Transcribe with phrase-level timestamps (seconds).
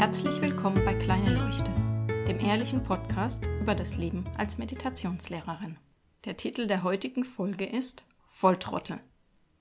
[0.00, 1.70] Herzlich willkommen bei Kleine Leuchte,
[2.26, 5.76] dem ehrlichen Podcast über das Leben als Meditationslehrerin.
[6.24, 8.98] Der Titel der heutigen Folge ist Volltrottel.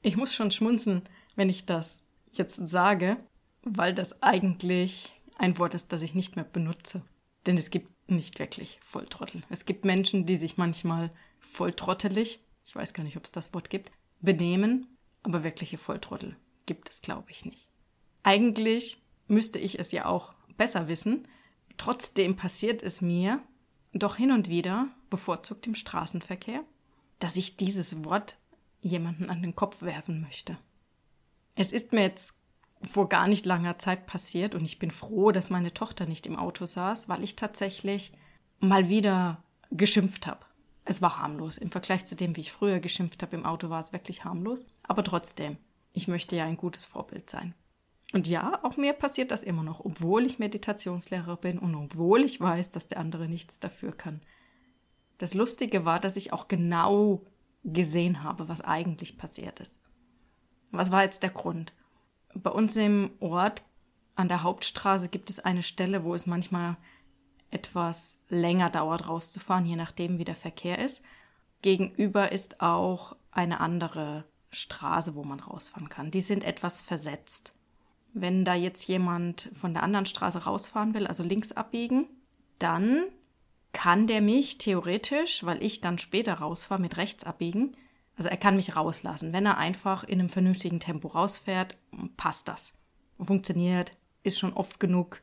[0.01, 1.01] Ich muss schon schmunzeln,
[1.35, 3.17] wenn ich das jetzt sage,
[3.63, 7.03] weil das eigentlich ein Wort ist, das ich nicht mehr benutze.
[7.45, 9.43] Denn es gibt nicht wirklich Volltrottel.
[9.49, 11.11] Es gibt Menschen, die sich manchmal
[11.41, 14.87] volltrottelig, ich weiß gar nicht, ob es das Wort gibt, benehmen,
[15.21, 17.67] aber wirkliche Volltrottel gibt es, glaube ich, nicht.
[18.23, 21.27] Eigentlich müsste ich es ja auch besser wissen.
[21.77, 23.41] Trotzdem passiert es mir
[23.93, 26.63] doch hin und wieder, bevorzugt im Straßenverkehr,
[27.19, 28.37] dass ich dieses Wort
[28.81, 30.57] jemanden an den Kopf werfen möchte.
[31.55, 32.35] Es ist mir jetzt
[32.81, 36.37] vor gar nicht langer Zeit passiert und ich bin froh, dass meine Tochter nicht im
[36.37, 38.13] Auto saß, weil ich tatsächlich
[38.59, 40.45] mal wieder geschimpft habe.
[40.85, 41.57] Es war harmlos.
[41.57, 44.65] Im Vergleich zu dem, wie ich früher geschimpft habe im Auto, war es wirklich harmlos.
[44.83, 45.57] Aber trotzdem,
[45.93, 47.53] ich möchte ja ein gutes Vorbild sein.
[48.11, 52.41] Und ja, auch mir passiert das immer noch, obwohl ich Meditationslehrer bin und obwohl ich
[52.41, 54.21] weiß, dass der andere nichts dafür kann.
[55.19, 57.21] Das Lustige war, dass ich auch genau
[57.63, 59.81] gesehen habe, was eigentlich passiert ist.
[60.71, 61.73] Was war jetzt der Grund?
[62.33, 63.63] Bei uns im Ort
[64.15, 66.77] an der Hauptstraße gibt es eine Stelle, wo es manchmal
[67.51, 71.03] etwas länger dauert, rauszufahren, je nachdem, wie der Verkehr ist.
[71.61, 76.11] Gegenüber ist auch eine andere Straße, wo man rausfahren kann.
[76.11, 77.58] Die sind etwas versetzt.
[78.13, 82.07] Wenn da jetzt jemand von der anderen Straße rausfahren will, also links abbiegen,
[82.57, 83.03] dann
[83.71, 87.73] kann der mich theoretisch, weil ich dann später rausfahre, mit rechts abbiegen.
[88.17, 89.31] Also er kann mich rauslassen.
[89.31, 91.77] Wenn er einfach in einem vernünftigen Tempo rausfährt,
[92.17, 92.73] passt das.
[93.21, 95.21] Funktioniert, ist schon oft genug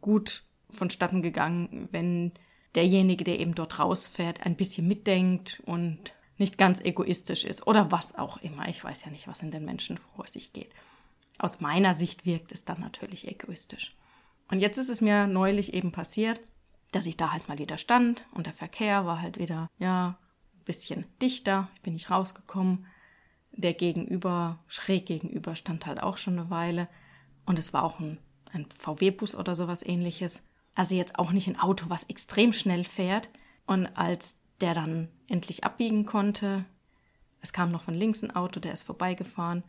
[0.00, 2.32] gut vonstatten gegangen, wenn
[2.74, 8.16] derjenige, der eben dort rausfährt, ein bisschen mitdenkt und nicht ganz egoistisch ist oder was
[8.16, 8.68] auch immer.
[8.68, 10.70] Ich weiß ja nicht, was in den Menschen vor sich geht.
[11.38, 13.96] Aus meiner Sicht wirkt es dann natürlich egoistisch.
[14.50, 16.40] Und jetzt ist es mir neulich eben passiert,
[16.92, 20.16] dass ich da halt mal wieder stand und der Verkehr war halt wieder, ja,
[20.54, 21.68] ein bisschen dichter.
[21.74, 22.86] Ich bin nicht rausgekommen.
[23.52, 26.88] Der Gegenüber, schräg gegenüber, stand halt auch schon eine Weile.
[27.46, 28.18] Und es war auch ein,
[28.52, 30.44] ein VW-Bus oder sowas ähnliches.
[30.74, 33.28] Also jetzt auch nicht ein Auto, was extrem schnell fährt.
[33.66, 36.64] Und als der dann endlich abbiegen konnte,
[37.40, 39.64] es kam noch von links ein Auto, der ist vorbeigefahren.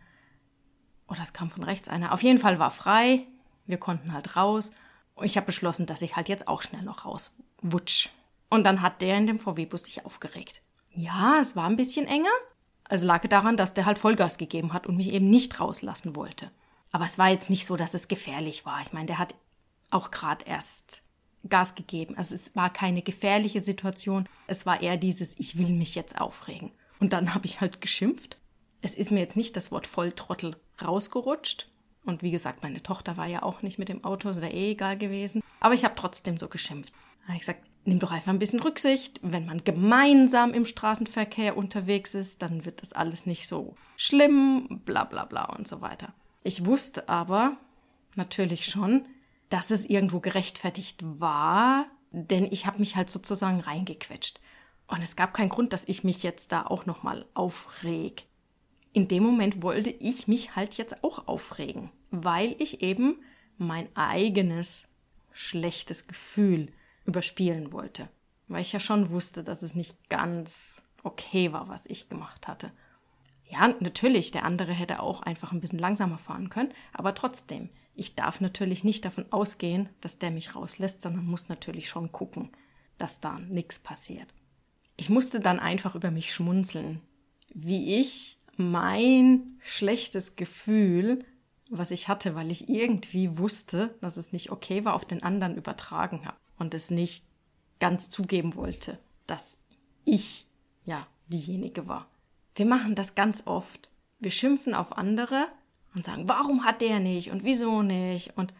[1.07, 2.13] Oder es kam von rechts einer.
[2.13, 3.25] Auf jeden Fall war frei.
[3.65, 4.71] Wir konnten halt raus.
[5.15, 8.09] Und ich habe beschlossen, dass ich halt jetzt auch schnell noch rauswutsch.
[8.49, 10.61] Und dann hat der in dem VW-Bus sich aufgeregt.
[10.93, 12.29] Ja, es war ein bisschen enger.
[12.87, 16.51] Es lag daran, dass der halt Vollgas gegeben hat und mich eben nicht rauslassen wollte.
[16.91, 18.81] Aber es war jetzt nicht so, dass es gefährlich war.
[18.81, 19.35] Ich meine, der hat
[19.89, 21.03] auch gerade erst
[21.49, 22.15] Gas gegeben.
[22.17, 24.27] Also es war keine gefährliche Situation.
[24.47, 26.71] Es war eher dieses, ich will mich jetzt aufregen.
[26.99, 28.37] Und dann habe ich halt geschimpft.
[28.81, 31.67] Es ist mir jetzt nicht das Wort Volltrottel rausgerutscht.
[32.03, 34.71] Und wie gesagt, meine Tochter war ja auch nicht mit dem Auto, es wäre eh
[34.71, 35.41] egal gewesen.
[35.59, 36.93] Aber ich habe trotzdem so geschimpft.
[37.21, 39.19] Da habe ich gesagt, nimm doch einfach ein bisschen Rücksicht.
[39.23, 45.05] Wenn man gemeinsam im Straßenverkehr unterwegs ist, dann wird das alles nicht so schlimm, bla
[45.05, 46.13] bla bla und so weiter.
[46.43, 47.57] Ich wusste aber
[48.13, 49.07] natürlich schon,
[49.49, 54.39] dass es irgendwo gerechtfertigt war, denn ich habe mich halt sozusagen reingequetscht.
[54.87, 58.25] Und es gab keinen Grund, dass ich mich jetzt da auch nochmal aufreg
[58.95, 63.21] in dem Moment wollte ich mich halt jetzt auch aufregen, weil ich eben
[63.57, 64.87] mein eigenes
[65.33, 66.71] schlechtes Gefühl
[67.03, 68.07] überspielen wollte.
[68.47, 72.71] Weil ich ja schon wusste, dass es nicht ganz okay war, was ich gemacht hatte.
[73.49, 78.15] Ja, natürlich, der andere hätte auch einfach ein bisschen langsamer fahren können, aber trotzdem, ich
[78.15, 82.49] darf natürlich nicht davon ausgehen, dass der mich rauslässt, sondern muss natürlich schon gucken,
[82.97, 84.33] dass da nichts passiert.
[84.95, 87.01] Ich musste dann einfach über mich schmunzeln,
[87.53, 91.25] wie ich mein schlechtes Gefühl,
[91.69, 95.55] was ich hatte, weil ich irgendwie wusste, dass es nicht okay war, auf den anderen
[95.55, 97.25] übertragen habe und es nicht
[97.79, 99.63] ganz zugeben wollte, dass
[100.05, 100.47] ich
[100.85, 102.07] ja diejenige war.
[102.55, 103.89] Wir machen das ganz oft.
[104.19, 105.47] Wir schimpfen auf andere
[105.93, 108.53] und sagen, warum hat der nicht und wieso nicht und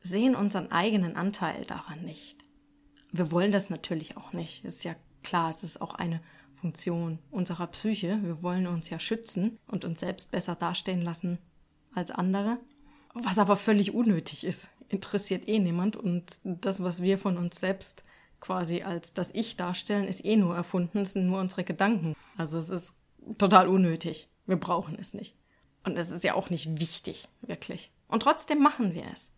[0.00, 2.44] sehen unseren eigenen Anteil daran nicht.
[3.12, 4.64] Wir wollen das natürlich auch nicht.
[4.64, 6.20] Ist ja klar, es ist auch eine
[6.62, 8.20] Funktion unserer Psyche.
[8.22, 11.38] Wir wollen uns ja schützen und uns selbst besser dastehen lassen
[11.92, 12.58] als andere.
[13.14, 14.70] Was aber völlig unnötig ist.
[14.88, 18.04] Interessiert eh niemand und das, was wir von uns selbst
[18.40, 22.14] quasi als das Ich darstellen, ist eh nur erfunden, sind nur unsere Gedanken.
[22.36, 22.94] Also es ist
[23.38, 24.28] total unnötig.
[24.46, 25.34] Wir brauchen es nicht.
[25.84, 27.90] Und es ist ja auch nicht wichtig, wirklich.
[28.06, 29.32] Und trotzdem machen wir es.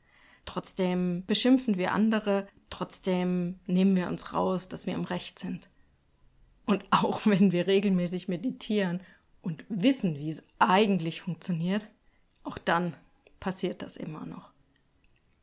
[0.45, 5.71] Trotzdem beschimpfen wir andere, trotzdem nehmen wir uns raus, dass wir im Recht sind.
[6.67, 9.01] Und auch wenn wir regelmäßig meditieren
[9.43, 11.89] und wissen, wie es eigentlich funktioniert,
[12.43, 12.97] auch dann
[13.41, 14.51] passiert das immer noch.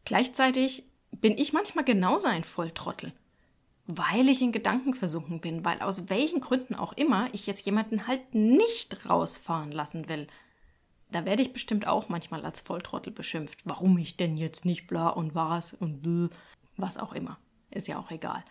[0.06, 3.14] Gleichzeitig bin ich manchmal genauso ein Volltrottel,
[3.86, 8.08] weil ich in Gedanken versunken bin, weil aus welchen Gründen auch immer ich jetzt jemanden
[8.08, 10.28] halt nicht rausfahren lassen will.
[11.12, 13.60] Da werde ich bestimmt auch manchmal als Volltrottel beschimpft.
[13.66, 16.30] Warum ich denn jetzt nicht bla und was und bl,
[16.78, 17.38] was auch immer.
[17.70, 18.44] Ist ja auch egal.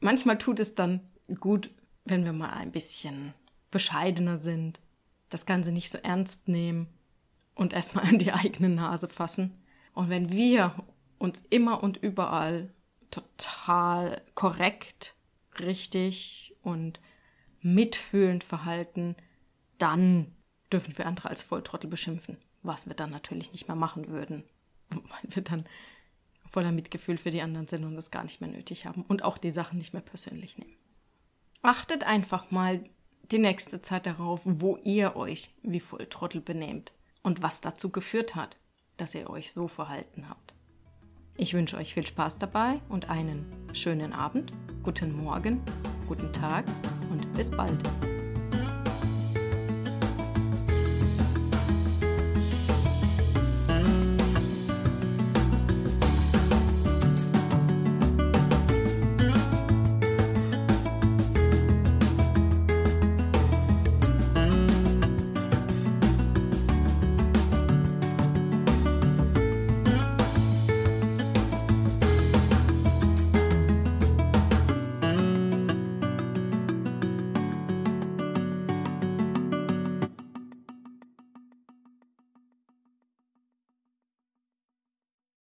[0.00, 1.00] Manchmal tut es dann
[1.40, 1.72] gut,
[2.04, 3.34] wenn wir mal ein bisschen
[3.70, 4.80] bescheidener sind,
[5.28, 6.88] das Ganze nicht so ernst nehmen
[7.54, 9.62] und erstmal an die eigene Nase fassen.
[9.94, 10.74] Und wenn wir
[11.18, 12.70] uns immer und überall
[13.10, 15.14] total korrekt,
[15.60, 17.00] richtig und
[17.60, 19.16] mitfühlend verhalten,
[19.78, 20.34] dann
[20.72, 24.44] dürfen wir andere als Volltrottel beschimpfen, was wir dann natürlich nicht mehr machen würden,
[24.90, 25.66] weil wir dann
[26.46, 29.38] voller Mitgefühl für die anderen sind und das gar nicht mehr nötig haben und auch
[29.38, 30.74] die Sachen nicht mehr persönlich nehmen.
[31.62, 32.82] Achtet einfach mal
[33.30, 36.92] die nächste Zeit darauf, wo ihr euch wie Volltrottel benehmt
[37.22, 38.56] und was dazu geführt hat,
[38.96, 40.54] dass ihr euch so verhalten habt.
[41.36, 45.62] Ich wünsche euch viel Spaß dabei und einen schönen Abend, guten Morgen,
[46.08, 46.64] guten Tag
[47.10, 47.80] und bis bald.